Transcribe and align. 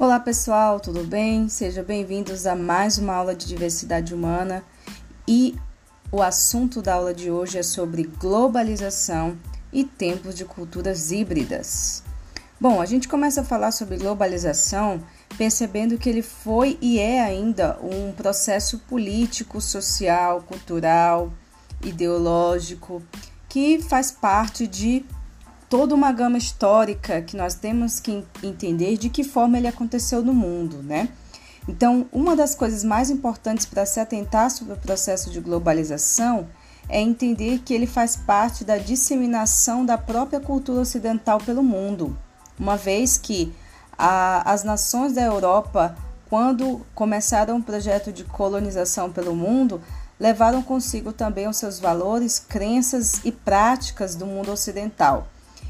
Olá 0.00 0.20
pessoal, 0.20 0.78
tudo 0.78 1.02
bem? 1.02 1.48
Sejam 1.48 1.82
bem-vindos 1.82 2.46
a 2.46 2.54
mais 2.54 2.98
uma 2.98 3.14
aula 3.14 3.34
de 3.34 3.48
diversidade 3.48 4.14
humana 4.14 4.62
e 5.26 5.56
o 6.12 6.22
assunto 6.22 6.80
da 6.80 6.94
aula 6.94 7.12
de 7.12 7.32
hoje 7.32 7.58
é 7.58 7.64
sobre 7.64 8.04
globalização 8.04 9.36
e 9.72 9.82
tempos 9.82 10.36
de 10.36 10.44
culturas 10.44 11.10
híbridas. 11.10 12.04
Bom, 12.60 12.80
a 12.80 12.86
gente 12.86 13.08
começa 13.08 13.40
a 13.40 13.44
falar 13.44 13.72
sobre 13.72 13.96
globalização 13.96 15.02
percebendo 15.36 15.98
que 15.98 16.08
ele 16.08 16.22
foi 16.22 16.78
e 16.80 17.00
é 17.00 17.20
ainda 17.20 17.76
um 17.82 18.12
processo 18.12 18.78
político, 18.88 19.60
social, 19.60 20.42
cultural, 20.42 21.32
ideológico 21.82 23.02
que 23.48 23.82
faz 23.82 24.12
parte 24.12 24.64
de 24.68 25.04
toda 25.68 25.94
uma 25.94 26.10
gama 26.12 26.38
histórica 26.38 27.20
que 27.20 27.36
nós 27.36 27.54
temos 27.54 28.00
que 28.00 28.24
entender 28.42 28.96
de 28.96 29.08
que 29.08 29.22
forma 29.22 29.58
ele 29.58 29.68
aconteceu 29.68 30.22
no 30.22 30.32
mundo, 30.32 30.82
né? 30.82 31.08
Então, 31.68 32.06
uma 32.10 32.34
das 32.34 32.54
coisas 32.54 32.82
mais 32.82 33.10
importantes 33.10 33.66
para 33.66 33.84
se 33.84 34.00
atentar 34.00 34.50
sobre 34.50 34.72
o 34.72 34.78
processo 34.78 35.30
de 35.30 35.38
globalização 35.38 36.48
é 36.88 36.98
entender 36.98 37.58
que 37.58 37.74
ele 37.74 37.86
faz 37.86 38.16
parte 38.16 38.64
da 38.64 38.78
disseminação 38.78 39.84
da 39.84 39.98
própria 39.98 40.40
cultura 40.40 40.80
ocidental 40.80 41.38
pelo 41.38 41.62
mundo, 41.62 42.16
uma 42.58 42.78
vez 42.78 43.18
que 43.18 43.52
a, 43.98 44.50
as 44.50 44.64
nações 44.64 45.12
da 45.12 45.22
Europa, 45.22 45.94
quando 46.30 46.86
começaram 46.94 47.58
o 47.58 47.62
projeto 47.62 48.10
de 48.10 48.24
colonização 48.24 49.12
pelo 49.12 49.36
mundo, 49.36 49.82
levaram 50.18 50.62
consigo 50.62 51.12
também 51.12 51.46
os 51.46 51.58
seus 51.58 51.78
valores, 51.78 52.38
crenças 52.38 53.20
e 53.24 53.30
práticas 53.30 54.14
do 54.14 54.24
mundo 54.24 54.50
ocidental. 54.50 55.26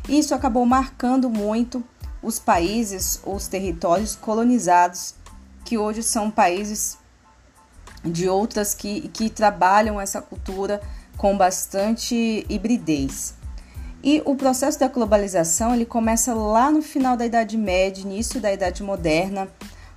Isso 0.09 0.35
acabou 0.35 0.65
marcando 0.65 1.29
muito 1.29 1.85
os 2.23 2.39
países, 2.39 3.21
os 3.25 3.47
territórios 3.47 4.17
colonizados, 4.17 5.15
que 5.65 5.77
hoje 5.77 6.03
são 6.03 6.31
países 6.31 6.97
de 8.05 8.29
outras 8.29 8.75
que, 8.75 9.09
que 9.09 9.29
trabalham 9.29 10.01
essa 10.01 10.23
cultura 10.23 10.81
com 11.17 11.37
bastante 11.37 12.47
hibridez. 12.49 13.35
E 14.03 14.23
o 14.25 14.37
processo 14.37 14.79
da 14.79 14.89
globalização 14.89 15.75
ele 15.75 15.85
começa 15.85 16.33
lá 16.33 16.71
no 16.71 16.81
final 16.81 17.17
da 17.17 17.27
Idade 17.27 17.57
Média, 17.57 18.03
início 18.03 18.41
da 18.41 18.53
Idade 18.53 18.83
Moderna, 18.83 19.49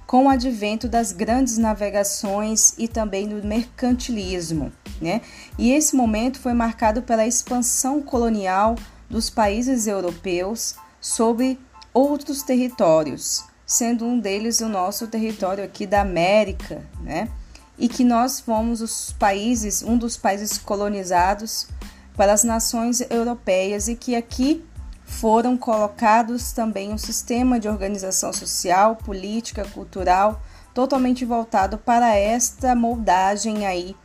com 0.08 0.26
o 0.26 0.30
advento 0.30 0.90
das 0.90 1.14
grandes 1.14 1.58
navegações 1.58 2.74
e 2.78 2.88
também 2.88 3.28
do 3.28 3.48
mercantilismo. 3.48 4.74
Né? 5.00 5.22
E 5.58 5.72
esse 5.72 5.96
momento 5.96 6.40
foi 6.40 6.54
marcado 6.54 7.02
pela 7.02 7.26
expansão 7.26 8.02
colonial 8.02 8.76
dos 9.12 9.30
países 9.30 9.86
europeus 9.86 10.76
sobre 11.00 11.60
outros 11.94 12.42
territórios, 12.42 13.44
sendo 13.66 14.06
um 14.06 14.20
deles 14.20 14.62
o 14.62 14.70
nosso 14.70 15.08
território 15.08 15.64
aqui 15.64 15.86
da 15.86 16.02
América, 16.02 16.82
né? 17.02 17.30
E 17.78 17.88
que 17.88 18.04
nós 18.04 18.40
fomos 18.40 18.82
os 18.82 19.12
países, 19.14 19.84
um 19.84 19.98
dos 19.98 20.16
países 20.16 20.58
colonizados 20.58 21.68
pelas 22.16 22.44
nações 22.44 23.02
europeias 23.10 23.88
e 23.88 23.96
que 23.96 24.16
aqui 24.16 24.64
foram 25.06 25.58
colocados 25.58 26.52
também 26.52 26.94
um 26.94 26.98
sistema 26.98 27.60
de 27.60 27.68
organização 27.68 28.32
social, 28.32 28.96
política, 28.96 29.66
cultural 29.66 30.42
totalmente 30.74 31.26
voltado 31.26 31.78
para 31.78 32.16
esta 32.16 32.74
moldagem 32.74 33.66
aí 33.66 33.96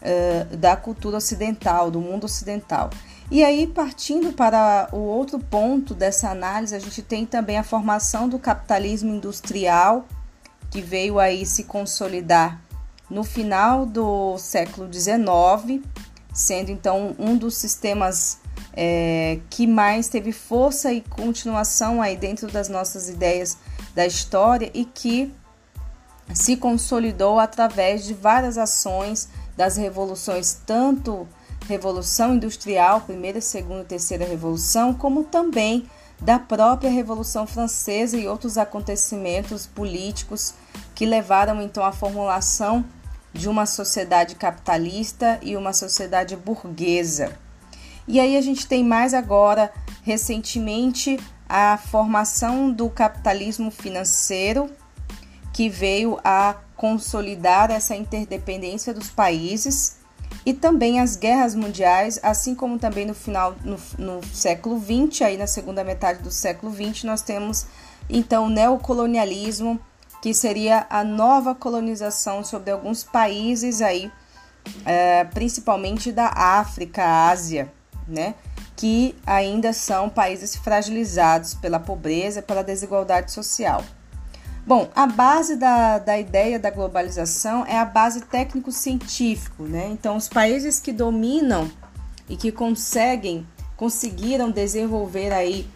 uh, 0.00 0.56
da 0.56 0.76
cultura 0.76 1.18
ocidental, 1.18 1.90
do 1.90 2.00
mundo 2.00 2.24
ocidental. 2.24 2.90
E 3.30 3.42
aí, 3.42 3.66
partindo 3.66 4.32
para 4.32 4.88
o 4.92 4.98
outro 4.98 5.38
ponto 5.40 5.94
dessa 5.94 6.30
análise, 6.30 6.74
a 6.74 6.78
gente 6.78 7.02
tem 7.02 7.26
também 7.26 7.58
a 7.58 7.64
formação 7.64 8.28
do 8.28 8.38
capitalismo 8.38 9.12
industrial, 9.12 10.06
que 10.70 10.80
veio 10.80 11.18
aí 11.18 11.44
se 11.44 11.64
consolidar 11.64 12.60
no 13.10 13.24
final 13.24 13.84
do 13.84 14.38
século 14.38 14.92
XIX, 14.92 15.84
sendo 16.32 16.70
então 16.70 17.16
um 17.18 17.36
dos 17.36 17.56
sistemas 17.56 18.38
é, 18.72 19.40
que 19.50 19.66
mais 19.66 20.08
teve 20.08 20.32
força 20.32 20.92
e 20.92 21.00
continuação 21.00 22.02
aí 22.02 22.16
dentro 22.16 22.50
das 22.50 22.68
nossas 22.68 23.08
ideias 23.08 23.56
da 23.94 24.06
história 24.06 24.70
e 24.74 24.84
que 24.84 25.32
se 26.34 26.56
consolidou 26.56 27.38
através 27.38 28.04
de 28.04 28.12
várias 28.12 28.58
ações 28.58 29.28
das 29.56 29.76
revoluções, 29.76 30.60
tanto 30.66 31.26
Revolução 31.66 32.34
Industrial, 32.34 33.00
primeira, 33.00 33.40
segunda 33.40 33.82
e 33.82 33.86
terceira 33.86 34.24
revolução, 34.24 34.94
como 34.94 35.24
também 35.24 35.88
da 36.20 36.38
própria 36.38 36.90
Revolução 36.90 37.46
Francesa 37.46 38.16
e 38.16 38.26
outros 38.26 38.56
acontecimentos 38.56 39.66
políticos 39.66 40.54
que 40.94 41.04
levaram 41.04 41.60
então 41.60 41.84
à 41.84 41.92
formulação 41.92 42.84
de 43.32 43.48
uma 43.48 43.66
sociedade 43.66 44.34
capitalista 44.34 45.38
e 45.42 45.56
uma 45.56 45.72
sociedade 45.72 46.36
burguesa. 46.36 47.36
E 48.08 48.20
aí 48.20 48.36
a 48.36 48.40
gente 48.40 48.66
tem 48.66 48.84
mais 48.84 49.12
agora, 49.12 49.72
recentemente, 50.02 51.18
a 51.48 51.76
formação 51.76 52.70
do 52.70 52.88
capitalismo 52.88 53.70
financeiro, 53.70 54.70
que 55.52 55.68
veio 55.68 56.18
a 56.24 56.54
consolidar 56.76 57.70
essa 57.70 57.96
interdependência 57.96 58.94
dos 58.94 59.10
países 59.10 59.98
e 60.46 60.54
também 60.54 61.00
as 61.00 61.16
guerras 61.16 61.56
mundiais, 61.56 62.20
assim 62.22 62.54
como 62.54 62.78
também 62.78 63.04
no 63.04 63.14
final 63.14 63.56
no, 63.64 63.76
no 63.98 64.24
século 64.24 64.80
XX, 64.80 65.22
aí 65.22 65.36
na 65.36 65.48
segunda 65.48 65.82
metade 65.82 66.22
do 66.22 66.30
século 66.30 66.72
XX, 66.72 67.02
nós 67.02 67.20
temos 67.20 67.66
então 68.08 68.46
o 68.46 68.48
neocolonialismo, 68.48 69.80
que 70.22 70.32
seria 70.32 70.86
a 70.88 71.02
nova 71.02 71.52
colonização 71.52 72.44
sobre 72.44 72.70
alguns 72.70 73.02
países 73.02 73.82
aí, 73.82 74.08
é, 74.84 75.24
principalmente 75.24 76.12
da 76.12 76.28
África, 76.28 77.28
Ásia, 77.28 77.72
né? 78.06 78.36
Que 78.76 79.16
ainda 79.26 79.72
são 79.72 80.08
países 80.08 80.54
fragilizados 80.54 81.54
pela 81.54 81.80
pobreza, 81.80 82.40
pela 82.40 82.62
desigualdade 82.62 83.32
social. 83.32 83.82
Bom, 84.66 84.88
a 84.96 85.06
base 85.06 85.54
da, 85.54 86.00
da 86.00 86.18
ideia 86.18 86.58
da 86.58 86.70
globalização 86.70 87.64
é 87.64 87.78
a 87.78 87.84
base 87.84 88.22
técnico-científico, 88.22 89.62
né? 89.62 89.86
Então, 89.92 90.16
os 90.16 90.28
países 90.28 90.80
que 90.80 90.92
dominam 90.92 91.70
e 92.28 92.36
que 92.36 92.50
conseguem, 92.50 93.46
conseguiram 93.76 94.50
desenvolver 94.50 95.32
aí 95.32 95.68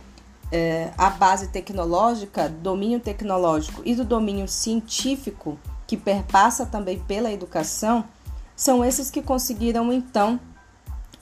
é, 0.51 0.91
a 0.99 1.09
base 1.09 1.47
tecnológica, 1.51 2.49
domínio 2.49 2.99
tecnológico 2.99 3.81
e 3.85 3.95
do 3.95 4.05
domínio 4.05 4.49
científico, 4.49 5.57
que 5.87 5.97
perpassa 5.97 6.67
também 6.67 6.99
pela 6.99 7.31
educação, 7.31 8.05
são 8.57 8.85
esses 8.85 9.09
que 9.09 9.23
conseguiram 9.23 9.93
então 9.93 10.41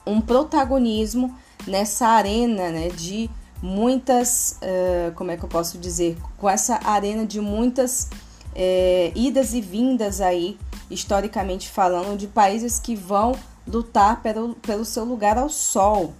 um 0.06 0.22
protagonismo 0.22 1.36
nessa 1.66 2.08
arena 2.08 2.70
né, 2.70 2.88
de 2.88 3.28
muitas, 3.62 4.58
uh, 4.62 5.12
como 5.14 5.30
é 5.30 5.36
que 5.36 5.44
eu 5.44 5.48
posso 5.48 5.78
dizer, 5.78 6.16
com 6.36 6.48
essa 6.48 6.80
arena 6.84 7.26
de 7.26 7.40
muitas 7.40 8.04
uh, 8.04 9.12
idas 9.14 9.54
e 9.54 9.60
vindas 9.60 10.20
aí, 10.20 10.58
historicamente 10.90 11.68
falando, 11.68 12.16
de 12.16 12.26
países 12.26 12.78
que 12.78 12.94
vão 12.94 13.34
lutar 13.66 14.22
pelo, 14.22 14.54
pelo 14.54 14.84
seu 14.84 15.04
lugar 15.04 15.36
ao 15.36 15.48
sol. 15.48 16.14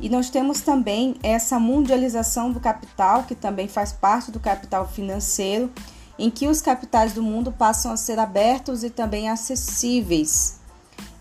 E 0.00 0.08
nós 0.08 0.30
temos 0.30 0.60
também 0.60 1.16
essa 1.22 1.58
mundialização 1.58 2.52
do 2.52 2.60
capital, 2.60 3.24
que 3.24 3.34
também 3.34 3.66
faz 3.66 3.92
parte 3.92 4.30
do 4.30 4.38
capital 4.38 4.86
financeiro, 4.86 5.70
em 6.18 6.30
que 6.30 6.46
os 6.46 6.60
capitais 6.60 7.12
do 7.12 7.22
mundo 7.22 7.52
passam 7.52 7.92
a 7.92 7.96
ser 7.96 8.18
abertos 8.18 8.82
e 8.82 8.90
também 8.90 9.28
acessíveis. 9.28 10.58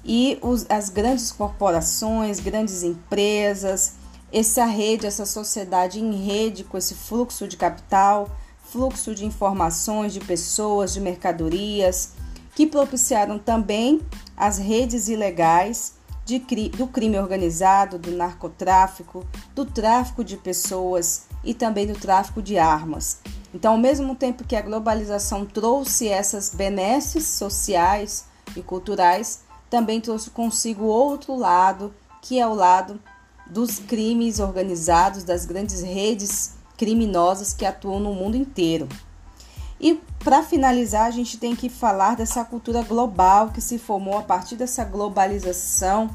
E 0.04 0.40
os, 0.42 0.66
as 0.70 0.90
grandes 0.90 1.32
corporações, 1.32 2.40
grandes 2.40 2.84
empresas, 2.84 3.94
essa 4.31 4.65
rede, 4.65 5.06
essa 5.06 5.25
sociedade 5.25 6.00
em 6.00 6.25
rede 6.25 6.63
com 6.63 6.77
esse 6.77 6.94
fluxo 6.94 7.47
de 7.47 7.56
capital, 7.56 8.29
fluxo 8.62 9.15
de 9.15 9.25
informações, 9.25 10.13
de 10.13 10.19
pessoas, 10.19 10.94
de 10.94 11.00
mercadorias, 11.00 12.13
que 12.53 12.65
propiciaram 12.65 13.39
também 13.39 14.01
as 14.35 14.57
redes 14.57 15.07
ilegais 15.07 15.94
de, 16.25 16.39
do 16.69 16.88
crime 16.88 17.18
organizado, 17.18 17.97
do 17.97 18.12
narcotráfico, 18.12 19.25
do 19.56 19.65
tráfico 19.65 20.24
de 20.24 20.35
pessoas 20.35 21.27
e 21.44 21.53
também 21.53 21.88
do 21.88 21.97
tráfico 21.97 22.41
de 22.41 22.57
armas. 22.57 23.19
Então, 23.53 23.71
ao 23.74 23.77
mesmo 23.77 24.13
tempo 24.13 24.44
que 24.44 24.56
a 24.56 24.62
globalização 24.62 25.45
trouxe 25.45 26.09
essas 26.09 26.53
benesses 26.53 27.25
sociais 27.25 28.25
e 28.56 28.62
culturais, 28.62 29.44
também 29.69 30.01
trouxe 30.01 30.29
consigo 30.29 30.83
outro 30.83 31.35
lado, 31.35 31.94
que 32.21 32.39
é 32.39 32.45
o 32.45 32.53
lado 32.53 33.00
dos 33.50 33.80
crimes 33.80 34.40
organizados, 34.40 35.24
das 35.24 35.46
grandes 35.46 35.82
redes 35.82 36.54
criminosas 36.78 37.54
que 37.54 37.66
atuam 37.66 38.00
no 38.00 38.14
mundo 38.14 38.38
inteiro. 38.38 38.88
E 39.80 40.02
para 40.24 40.42
finalizar, 40.44 41.06
a 41.06 41.12
gente 41.12 41.38
tem 41.38 41.56
que 41.56 41.70
falar 41.70 42.16
dessa 42.16 42.44
cultura 42.44 42.82
global 42.82 43.50
que 43.50 43.62
se 43.62 43.78
formou 43.78 44.18
a 44.18 44.24
partir 44.24 44.56
dessa 44.56 44.84
globalização, 44.84 46.10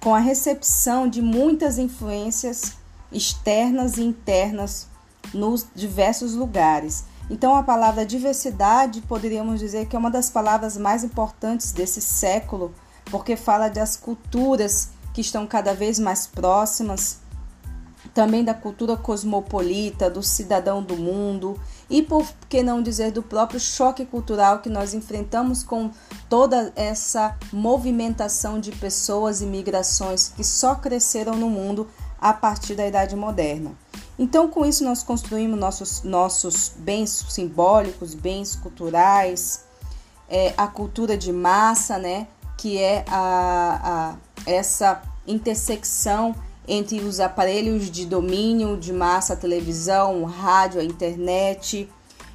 com 0.00 0.14
a 0.14 0.18
recepção 0.18 1.08
de 1.08 1.22
muitas 1.22 1.78
influências 1.78 2.74
externas 3.10 3.96
e 3.96 4.02
internas 4.02 4.88
nos 5.32 5.66
diversos 5.74 6.34
lugares. 6.34 7.04
Então, 7.30 7.56
a 7.56 7.62
palavra 7.62 8.06
diversidade 8.06 9.00
poderíamos 9.02 9.58
dizer 9.58 9.86
que 9.86 9.96
é 9.96 9.98
uma 9.98 10.10
das 10.10 10.30
palavras 10.30 10.76
mais 10.76 11.02
importantes 11.02 11.72
desse 11.72 12.00
século, 12.00 12.72
porque 13.10 13.36
fala 13.36 13.68
das 13.68 13.96
culturas 13.96 14.90
que 15.16 15.22
estão 15.22 15.46
cada 15.46 15.72
vez 15.72 15.98
mais 15.98 16.26
próximas, 16.26 17.20
também 18.12 18.44
da 18.44 18.52
cultura 18.52 18.98
cosmopolita, 18.98 20.10
do 20.10 20.22
cidadão 20.22 20.82
do 20.82 20.94
mundo 20.94 21.58
e, 21.88 22.02
por 22.02 22.26
que 22.50 22.62
não 22.62 22.82
dizer, 22.82 23.12
do 23.12 23.22
próprio 23.22 23.58
choque 23.58 24.04
cultural 24.04 24.58
que 24.58 24.68
nós 24.68 24.92
enfrentamos 24.92 25.62
com 25.62 25.90
toda 26.28 26.70
essa 26.76 27.34
movimentação 27.50 28.60
de 28.60 28.72
pessoas 28.72 29.40
e 29.40 29.46
migrações 29.46 30.28
que 30.28 30.44
só 30.44 30.74
cresceram 30.74 31.34
no 31.34 31.48
mundo 31.48 31.88
a 32.20 32.34
partir 32.34 32.74
da 32.74 32.86
Idade 32.86 33.16
Moderna. 33.16 33.72
Então, 34.18 34.48
com 34.48 34.66
isso, 34.66 34.84
nós 34.84 35.02
construímos 35.02 35.58
nossos, 35.58 36.02
nossos 36.02 36.72
bens 36.76 37.24
simbólicos, 37.30 38.14
bens 38.14 38.54
culturais, 38.54 39.64
é, 40.28 40.52
a 40.58 40.66
cultura 40.66 41.16
de 41.16 41.32
massa, 41.32 41.96
né? 41.96 42.28
Que 42.58 42.76
é 42.76 43.02
a, 43.08 44.16
essa 44.46 45.02
intersecção 45.26 46.34
entre 46.68 47.00
os 47.00 47.20
aparelhos 47.20 47.90
de 47.90 48.06
domínio 48.06 48.76
de 48.76 48.92
massa, 48.92 49.34
a 49.34 49.36
televisão, 49.36 50.22
o 50.22 50.24
rádio, 50.24 50.80
a 50.80 50.84
internet, 50.84 51.88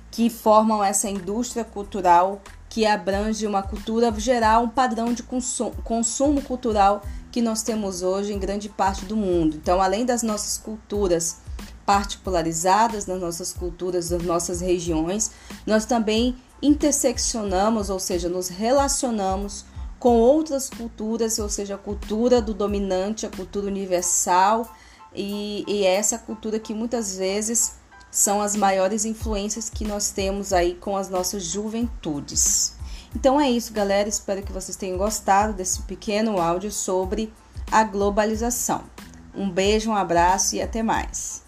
que 0.10 0.30
formam 0.30 0.84
essa 0.84 1.10
indústria 1.10 1.64
cultural 1.64 2.42
que 2.70 2.86
abrange 2.86 3.46
uma 3.46 3.62
cultura 3.62 4.14
geral, 4.18 4.64
um 4.64 4.70
padrão 4.70 5.14
de 5.14 5.24
consumo, 5.24 5.74
consumo 5.84 6.42
cultural 6.42 7.04
que 7.30 7.42
nós 7.42 7.64
temos 7.64 8.02
hoje 8.02 8.32
em 8.34 8.40
grande 8.40 8.70
parte 8.70 9.04
do 9.06 9.16
mundo. 9.16 9.58
Então, 9.58 9.82
além 9.82 10.06
das 10.06 10.24
nossas 10.24 10.58
culturas 10.58 11.38
particularizadas, 11.86 13.06
nas 13.06 13.20
nossas 13.20 13.52
culturas, 13.52 14.10
das 14.10 14.24
nossas 14.24 14.62
regiões, 14.62 15.32
nós 15.66 15.86
também 15.86 16.36
interseccionamos, 16.62 17.90
ou 17.90 18.00
seja, 18.00 18.30
nos 18.30 18.48
relacionamos 18.48 19.66
com 20.02 20.18
outras 20.18 20.68
culturas, 20.68 21.38
ou 21.38 21.48
seja, 21.48 21.76
a 21.76 21.78
cultura 21.78 22.42
do 22.42 22.56
dominante, 22.56 23.28
a 23.28 23.30
cultura 23.30 23.68
universal, 23.68 24.68
e, 25.14 25.64
e 25.68 25.86
é 25.86 25.94
essa 25.94 26.18
cultura 26.18 26.60
que 26.60 26.74
muitas 26.74 27.16
vezes 27.18 27.74
são 28.10 28.42
as 28.42 28.56
maiores 28.56 29.06
influências 29.06 29.70
que 29.70 29.86
nós 29.86 30.10
temos 30.10 30.54
aí 30.54 30.74
com 30.74 30.98
as 30.98 31.08
nossas 31.08 31.44
juventudes. 31.44 32.74
Então 33.16 33.40
é 33.40 33.52
isso, 33.52 33.74
galera. 33.74 34.10
Espero 34.10 34.42
que 34.42 34.52
vocês 34.52 34.76
tenham 34.76 34.98
gostado 34.98 35.54
desse 35.54 35.84
pequeno 35.84 36.42
áudio 36.42 36.72
sobre 36.72 37.32
a 37.72 37.84
globalização. 37.84 38.84
Um 39.36 39.52
beijo, 39.52 39.92
um 39.92 39.96
abraço 39.96 40.56
e 40.56 40.64
até 40.64 40.82
mais. 40.82 41.41